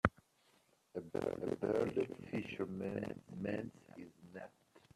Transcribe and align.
A 0.95 0.99
bearded 0.99 2.09
fisherman 2.31 3.21
mends 3.39 3.75
his 3.95 4.07
net. 4.33 4.51